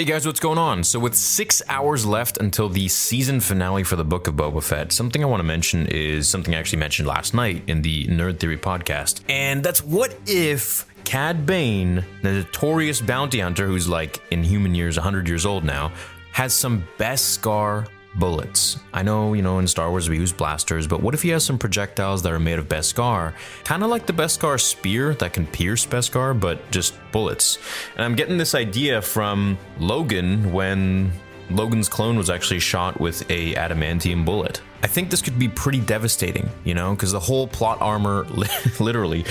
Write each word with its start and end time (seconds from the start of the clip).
Hey 0.00 0.06
guys, 0.06 0.24
what's 0.24 0.40
going 0.40 0.56
on? 0.56 0.82
So, 0.82 0.98
with 0.98 1.14
six 1.14 1.60
hours 1.68 2.06
left 2.06 2.38
until 2.38 2.70
the 2.70 2.88
season 2.88 3.38
finale 3.38 3.84
for 3.84 3.96
the 3.96 4.04
Book 4.04 4.28
of 4.28 4.34
Boba 4.34 4.62
Fett, 4.62 4.92
something 4.92 5.22
I 5.22 5.26
want 5.26 5.40
to 5.40 5.44
mention 5.44 5.86
is 5.88 6.26
something 6.26 6.54
I 6.54 6.58
actually 6.58 6.78
mentioned 6.78 7.06
last 7.06 7.34
night 7.34 7.64
in 7.66 7.82
the 7.82 8.06
Nerd 8.06 8.38
Theory 8.38 8.56
podcast. 8.56 9.20
And 9.28 9.62
that's 9.62 9.84
what 9.84 10.16
if 10.26 10.86
Cad 11.04 11.44
Bane, 11.44 12.02
the 12.22 12.32
notorious 12.32 13.02
bounty 13.02 13.40
hunter 13.40 13.66
who's 13.66 13.90
like 13.90 14.22
in 14.30 14.42
human 14.42 14.74
years 14.74 14.96
100 14.96 15.28
years 15.28 15.44
old 15.44 15.64
now, 15.64 15.92
has 16.32 16.54
some 16.54 16.82
Beskar 16.96 17.86
bullets. 18.16 18.78
I 18.92 19.02
know, 19.02 19.34
you 19.34 19.42
know, 19.42 19.58
in 19.58 19.66
Star 19.66 19.90
Wars 19.90 20.08
we 20.08 20.16
use 20.16 20.32
blasters, 20.32 20.86
but 20.86 21.02
what 21.02 21.14
if 21.14 21.22
he 21.22 21.28
has 21.30 21.44
some 21.44 21.58
projectiles 21.58 22.22
that 22.22 22.32
are 22.32 22.40
made 22.40 22.58
of 22.58 22.68
Beskar? 22.68 23.34
Kind 23.64 23.82
of 23.82 23.90
like 23.90 24.06
the 24.06 24.12
Beskar 24.12 24.60
spear 24.60 25.14
that 25.14 25.32
can 25.32 25.46
pierce 25.46 25.86
Beskar, 25.86 26.38
but 26.38 26.70
just 26.70 26.94
bullets. 27.12 27.58
And 27.94 28.04
I'm 28.04 28.14
getting 28.14 28.38
this 28.38 28.54
idea 28.54 29.00
from 29.00 29.58
Logan 29.78 30.52
when 30.52 31.12
Logan's 31.50 31.88
clone 31.88 32.16
was 32.16 32.30
actually 32.30 32.60
shot 32.60 33.00
with 33.00 33.28
a 33.30 33.54
adamantium 33.54 34.24
bullet. 34.24 34.60
I 34.82 34.86
think 34.86 35.10
this 35.10 35.20
could 35.20 35.38
be 35.38 35.48
pretty 35.48 35.80
devastating, 35.80 36.48
you 36.64 36.74
know, 36.74 36.94
because 36.94 37.12
the 37.12 37.20
whole 37.20 37.46
plot 37.46 37.78
armor, 37.80 38.26
literally, 38.80 39.24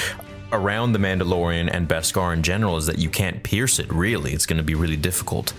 around 0.52 0.94
the 0.94 1.00
Mandalorian 1.00 1.70
and 1.72 1.88
Beskar 1.88 2.34
in 2.34 2.44
general 2.44 2.78
is 2.78 2.86
that 2.88 2.98
you 3.00 3.10
can't 3.10 3.42
pierce 3.44 3.80
it, 3.80 3.92
really. 3.92 4.34
It's 4.34 4.46
going 4.46 4.58
to 4.58 4.64
be 4.64 4.76
really 4.76 4.98
difficult. 4.98 5.54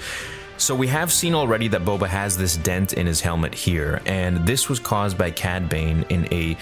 So 0.60 0.74
we 0.74 0.88
have 0.88 1.10
seen 1.10 1.34
already 1.34 1.68
that 1.68 1.86
Boba 1.86 2.06
has 2.06 2.36
this 2.36 2.58
dent 2.58 2.92
in 2.92 3.06
his 3.06 3.22
helmet 3.22 3.54
here, 3.54 4.02
and 4.04 4.46
this 4.46 4.68
was 4.68 4.78
caused 4.78 5.16
by 5.16 5.30
Cad 5.30 5.70
Bane 5.70 6.04
in 6.10 6.30
a 6.30 6.54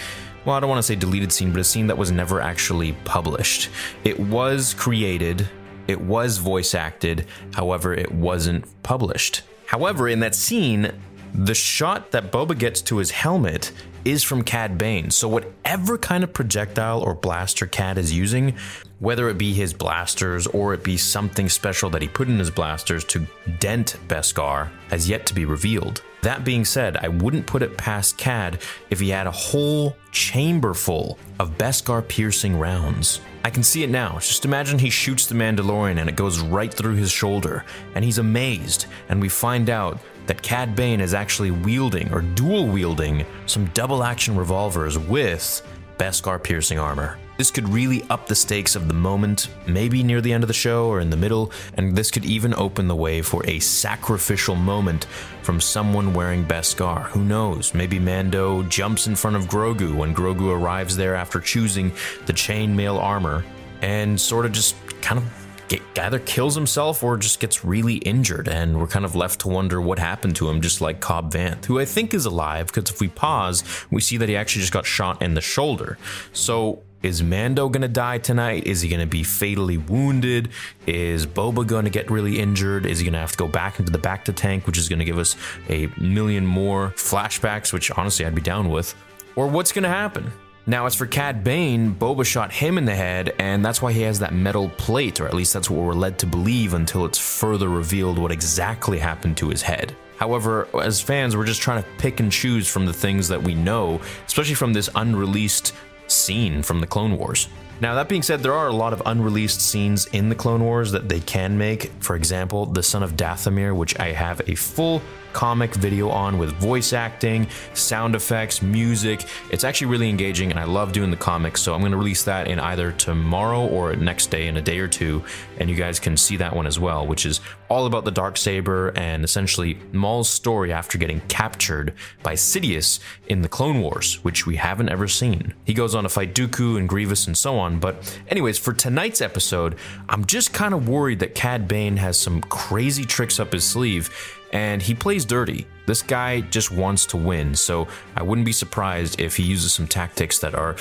well, 0.45 0.55
I 0.55 0.61
don't 0.61 0.71
want 0.71 0.79
to 0.79 0.85
say 0.85 0.95
deleted 0.95 1.33
scene, 1.33 1.51
but 1.51 1.61
a 1.61 1.65
scene 1.65 1.89
that 1.89 1.99
was 1.99 2.13
never 2.13 2.41
actually 2.41 2.93
published. 3.05 3.71
It 4.05 4.19
was 4.19 4.73
created, 4.73 5.49
it 5.89 6.01
was 6.01 6.39
voice 6.39 6.77
acted, 6.77 7.27
however, 7.55 7.93
it 7.93 8.13
wasn't 8.13 8.65
published. 8.85 9.43
However, 9.67 10.09
in 10.09 10.21
that 10.21 10.37
scene, 10.37 10.93
the 11.35 11.55
shot 11.55 12.13
that 12.13 12.31
Boba 12.31 12.57
gets 12.57 12.81
to 12.83 12.99
his 12.99 13.11
helmet 13.11 13.73
is 14.09 14.25
from 14.25 14.43
Cad 14.43 14.79
Bane. 14.79 15.11
So, 15.11 15.29
whatever 15.29 15.99
kind 15.99 16.25
of 16.25 16.33
projectile 16.33 17.01
or 17.01 17.15
blaster 17.15 17.67
Cad 17.67 17.99
is 17.99 18.13
using, 18.13 18.55
whether 19.01 19.29
it 19.29 19.37
be 19.39 19.53
his 19.53 19.75
blasters 19.75 20.47
or 20.47 20.73
it 20.73 20.83
be 20.83 20.97
something 20.97 21.49
special 21.49 21.91
that 21.91 22.03
he 22.03 22.09
put 22.09 22.29
in 22.29 22.39
his 22.39 22.51
blasters 22.51 23.05
to 23.05 23.27
dent 23.59 23.97
Beskar, 24.09 24.71
has 24.91 25.09
yet 25.09 25.27
to 25.27 25.35
be 25.35 25.45
revealed. 25.45 26.03
That 26.23 26.45
being 26.45 26.65
said, 26.65 26.97
I 26.97 27.09
wouldn't 27.09 27.47
put 27.47 27.63
it 27.63 27.77
past 27.77 28.19
Cad 28.19 28.61
if 28.91 28.99
he 28.99 29.11
had 29.11 29.27
a 29.27 29.31
whole 29.31 29.97
chamber 30.11 30.75
full 30.75 31.19
of 31.39 31.57
Beskar 31.59 32.07
piercing 32.09 32.59
rounds. 32.59 33.21
I 33.45 33.51
can 33.51 33.63
see 33.63 33.85
it 33.85 33.91
now. 33.91 34.15
Just 34.15 34.45
imagine 34.45 34.79
he 34.79 34.91
shoots 34.91 35.27
the 35.27 35.35
Mandalorian 35.35 35.99
and 35.99 36.09
it 36.09 36.17
goes 36.17 36.41
right 36.41 36.73
through 36.73 36.95
his 36.95 37.13
shoulder, 37.13 37.65
and 37.95 38.05
he's 38.05 38.19
amazed, 38.19 38.87
and 39.09 39.21
we 39.21 39.29
find 39.29 39.71
out 39.71 40.01
that 40.29 40.43
Cad 40.43 40.77
Bane 40.77 41.01
is 41.01 41.15
actually 41.15 41.51
wielding 41.51 42.13
or 42.13 42.21
dual 42.21 42.69
wielding 42.69 43.25
some 43.47 43.67
double 43.69 43.98
action 44.03 44.37
revolvers 44.37 44.99
with 44.99 45.63
Beskar 45.99 46.43
piercing 46.43 46.79
armor. 46.79 47.19
This 47.39 47.51
could 47.53 47.69
really 47.69 48.03
up 48.11 48.27
the 48.27 48.35
stakes 48.35 48.75
of 48.75 48.89
the 48.89 48.95
moment, 48.95 49.49
maybe 49.67 50.03
near 50.03 50.21
the 50.21 50.33
end 50.33 50.43
of 50.43 50.49
the 50.49 50.55
show 50.55 50.89
or 50.89 50.99
in 50.99 51.09
the 51.09 51.17
middle, 51.17 51.53
and 51.75 51.95
this 51.95 52.11
could 52.11 52.25
even 52.25 52.53
open 52.55 52.89
the 52.89 52.97
way 52.97 53.23
for 53.23 53.47
a 53.47 53.61
sacrificial 53.61 54.57
moment 54.57 55.07
from 55.43 55.61
someone 55.61 56.13
wearing 56.13 56.45
Beskar. 56.45 57.05
Who 57.05 57.23
knows? 57.23 57.75
Maybe 57.75 58.01
Mando 58.01 58.65
jumps 58.65 59.07
in 59.07 59.15
front 59.15 59.37
of 59.37 59.45
Grogu 59.45 59.97
when 59.97 60.15
Grogu 60.15 60.51
arrives 60.51 60.97
there 60.97 61.15
after 61.15 61.39
choosing 61.39 61.93
the 62.27 62.33
chainmail 62.33 63.01
armor 63.01 63.45
and 63.83 64.21
sort 64.21 64.45
of 64.45 64.53
just 64.53 64.75
kind 65.01 65.19
of 65.19 65.48
get, 65.69 65.83
either 65.99 66.19
kills 66.21 66.55
himself 66.55 67.03
or 67.03 67.17
just 67.17 67.41
gets 67.41 67.65
really 67.65 67.97
injured, 67.97 68.49
and 68.49 68.79
we're 68.79 68.87
kind 68.87 69.05
of 69.05 69.15
left 69.15 69.41
to 69.41 69.49
wonder 69.49 69.81
what 69.81 69.99
happened 69.99 70.37
to 70.37 70.49
him, 70.49 70.61
just 70.61 70.81
like 70.81 71.01
Cobb 71.01 71.33
Vanth, 71.33 71.65
who 71.67 71.79
I 71.79 71.85
think 71.85 72.15
is 72.15 72.25
alive, 72.25 72.69
because 72.69 72.91
if 72.91 73.01
we 73.01 73.09
pause, 73.09 73.63
we 73.91 74.01
see 74.01 74.17
that 74.17 74.29
he 74.29 74.37
actually 74.37 74.61
just 74.61 74.73
got 74.73 74.87
shot 74.87 75.23
in 75.23 75.35
the 75.35 75.41
shoulder. 75.41 75.99
So 76.33 76.83
is 77.03 77.23
Mando 77.23 77.69
gonna 77.69 77.87
die 77.87 78.19
tonight? 78.19 78.67
Is 78.67 78.81
he 78.81 78.89
gonna 78.89 79.07
be 79.07 79.23
fatally 79.23 79.79
wounded? 79.79 80.49
Is 80.87 81.27
Boba 81.27 81.65
gonna 81.65 81.91
get 81.91 82.11
really 82.11 82.41
injured? 82.41 82.87
Is 82.87 82.99
he 82.99 83.05
gonna 83.05 83.19
have 83.19 83.33
to 83.33 83.39
go 83.39 83.47
back 83.47 83.79
into 83.79 83.93
the 83.93 83.99
bacta 83.99 84.35
tank, 84.35 84.67
which 84.67 84.77
is 84.77 84.89
gonna 84.89 85.05
give 85.05 85.19
us 85.19 85.37
a 85.69 85.89
million 85.97 86.45
more 86.45 86.93
flashbacks, 86.97 87.73
which 87.73 87.91
honestly 87.93 88.27
I'd 88.27 88.35
be 88.35 88.41
down 88.41 88.69
with? 88.69 88.97
Or 89.37 89.47
what's 89.47 89.71
gonna 89.71 89.89
happen? 89.89 90.33
Now, 90.69 90.85
as 90.85 90.95
for 90.95 91.07
Cad 91.07 91.43
Bane, 91.43 91.95
Boba 91.95 92.27
shot 92.27 92.53
him 92.53 92.77
in 92.77 92.85
the 92.85 92.95
head, 92.95 93.35
and 93.39 93.65
that's 93.65 93.81
why 93.81 93.91
he 93.91 94.03
has 94.03 94.19
that 94.19 94.35
metal 94.35 94.69
plate, 94.77 95.19
or 95.19 95.27
at 95.27 95.33
least 95.33 95.55
that's 95.55 95.71
what 95.71 95.83
we're 95.83 95.95
led 95.95 96.19
to 96.19 96.27
believe 96.27 96.75
until 96.75 97.07
it's 97.07 97.17
further 97.17 97.71
revealed 97.71 98.19
what 98.19 98.31
exactly 98.31 98.99
happened 98.99 99.39
to 99.39 99.49
his 99.49 99.63
head. 99.63 99.97
However, 100.19 100.69
as 100.79 101.01
fans, 101.01 101.35
we're 101.35 101.47
just 101.47 101.63
trying 101.63 101.83
to 101.83 101.89
pick 101.97 102.21
and 102.21 102.31
choose 102.31 102.69
from 102.69 102.85
the 102.85 102.93
things 102.93 103.29
that 103.29 103.43
we 103.43 103.55
know, 103.55 103.99
especially 104.27 104.57
from 104.57 104.75
this 104.75 104.91
unreleased 104.95 105.73
scene 106.07 106.63
from 106.63 106.81
the 106.81 106.87
Clone 106.87 107.17
Wars. 107.17 107.49
Now, 107.81 107.95
that 107.95 108.09
being 108.09 108.23
said, 108.23 108.41
there 108.41 108.55
are 108.55 108.67
a 108.67 108.73
lot 108.73 108.93
of 108.93 109.03
unreleased 109.07 109.61
scenes 109.61 110.07
in 110.07 110.29
the 110.29 110.35
Clone 110.35 110.65
Wars 110.65 110.91
that 110.91 111.09
they 111.09 111.21
can 111.21 111.57
make. 111.57 111.93
For 112.01 112.17
example, 112.17 112.67
the 112.67 112.83
Son 112.83 113.05
of 113.05 113.17
Dathomir, 113.17 113.77
which 113.77 113.99
I 114.01 114.13
have 114.13 114.41
a 114.49 114.57
full 114.57 115.01
comic 115.33 115.75
video 115.75 116.09
on 116.09 116.39
with 116.39 116.51
voice 116.55 116.93
acting, 116.93 117.47
sound 117.75 118.15
effects, 118.15 118.63
music. 118.63 119.25
It's 119.51 119.63
actually 119.63 119.89
really 119.89 120.09
engaging 120.09 120.51
and 120.51 120.59
I 120.59 120.65
love 120.65 120.93
doing 120.93 121.11
the 121.11 121.17
comics. 121.17 121.63
So 121.63 121.75
I'm 121.75 121.81
going 121.81 121.93
to 121.93 121.99
release 121.99 122.25
that 122.25 122.49
in 122.49 122.59
either 122.59 122.93
tomorrow 122.93 123.67
or 123.67 123.95
next 123.95 124.33
day 124.33 124.49
in 124.49 124.57
a 124.57 124.63
day 124.63 124.79
or 124.79 124.89
two. 124.89 125.23
And 125.59 125.71
you 125.71 125.77
guys 125.77 126.01
can 126.01 126.17
see 126.17 126.37
that 126.39 126.57
one 126.57 126.67
as 126.67 126.81
well, 126.81 127.07
which 127.07 127.27
is 127.27 127.41
all 127.69 127.87
about 127.87 128.05
the 128.05 128.11
dark 128.11 128.37
saber 128.37 128.93
and 128.97 129.23
essentially 129.23 129.79
Maul's 129.93 130.29
story 130.29 130.73
after 130.73 130.99
getting 130.99 131.21
captured 131.29 131.95
by 132.23 132.35
Sidious 132.35 132.99
in 133.29 133.43
the 133.43 133.49
Clone 133.49 133.81
Wars, 133.81 134.25
which 134.25 134.47
we 134.47 134.57
haven't 134.57 134.89
ever 134.89 135.07
seen. 135.07 135.55
He 135.65 135.75
goes 135.75 135.95
on 135.95 136.03
to 136.03 136.09
fight 136.09 136.35
Dooku 136.35 136.79
and 136.79 136.89
Grievous 136.89 137.27
and 137.27 137.37
so 137.37 137.59
on. 137.69 137.79
But 137.79 138.21
anyways, 138.29 138.59
for 138.59 138.73
tonight's 138.73 139.21
episode, 139.21 139.77
I'm 140.09 140.25
just 140.25 140.53
kind 140.53 140.75
of 140.75 140.89
worried 140.89 141.21
that 141.21 141.35
Cad 141.35 141.69
Bane 141.69 141.97
has 141.97 142.17
some 142.17 142.41
crazy 142.41 143.05
tricks 143.05 143.39
up 143.39 143.53
his 143.53 143.65
sleeve 143.65 144.11
and 144.53 144.81
he 144.81 144.95
plays 144.95 145.25
dirty. 145.25 145.67
This 145.87 146.03
guy 146.03 146.41
just 146.41 146.71
wants 146.71 147.05
to 147.07 147.17
win, 147.17 147.55
so 147.55 147.87
I 148.17 148.23
wouldn't 148.23 148.47
be 148.47 148.53
surprised 148.53 149.21
if 149.21 149.37
he 149.37 149.43
uses 149.43 149.73
some 149.73 149.87
tactics 149.87 150.39
that 150.39 150.55
are 150.55 150.77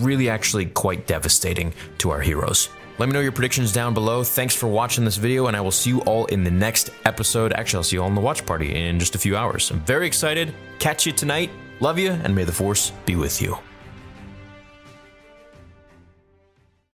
really 0.00 0.28
actually 0.28 0.66
quite 0.66 1.06
devastating 1.06 1.72
to 1.98 2.10
our 2.10 2.20
heroes. 2.20 2.68
Let 2.98 3.08
me 3.08 3.14
know 3.14 3.20
your 3.20 3.32
predictions 3.32 3.72
down 3.72 3.94
below. 3.94 4.22
Thanks 4.22 4.54
for 4.54 4.66
watching 4.66 5.06
this 5.06 5.16
video, 5.16 5.46
and 5.46 5.56
I 5.56 5.62
will 5.62 5.70
see 5.70 5.88
you 5.88 6.00
all 6.02 6.26
in 6.26 6.44
the 6.44 6.50
next 6.50 6.90
episode. 7.06 7.54
Actually, 7.54 7.78
I'll 7.78 7.84
see 7.84 7.96
you 7.96 8.02
all 8.02 8.08
in 8.08 8.14
the 8.14 8.20
watch 8.20 8.44
party 8.44 8.74
in 8.74 8.98
just 8.98 9.14
a 9.14 9.18
few 9.18 9.36
hours. 9.36 9.70
I'm 9.70 9.80
very 9.80 10.06
excited. 10.06 10.54
Catch 10.78 11.06
you 11.06 11.12
tonight. 11.12 11.50
Love 11.80 11.98
you, 11.98 12.10
and 12.10 12.34
may 12.34 12.44
the 12.44 12.52
force 12.52 12.92
be 13.06 13.16
with 13.16 13.40
you. 13.40 13.56